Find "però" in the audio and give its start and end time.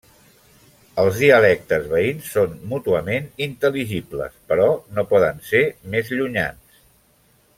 4.53-4.67